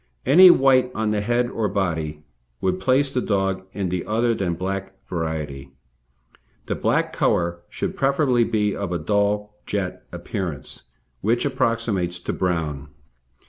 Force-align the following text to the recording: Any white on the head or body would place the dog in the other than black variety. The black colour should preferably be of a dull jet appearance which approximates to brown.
Any 0.25 0.49
white 0.49 0.89
on 0.95 1.11
the 1.11 1.21
head 1.21 1.47
or 1.51 1.67
body 1.69 2.23
would 2.59 2.79
place 2.79 3.11
the 3.11 3.21
dog 3.21 3.67
in 3.71 3.89
the 3.89 4.03
other 4.07 4.33
than 4.33 4.55
black 4.55 4.93
variety. 5.07 5.73
The 6.65 6.73
black 6.73 7.13
colour 7.13 7.59
should 7.69 7.95
preferably 7.95 8.43
be 8.43 8.75
of 8.75 8.91
a 8.91 8.97
dull 8.97 9.59
jet 9.67 10.07
appearance 10.11 10.81
which 11.21 11.45
approximates 11.45 12.19
to 12.21 12.33
brown. 12.33 12.87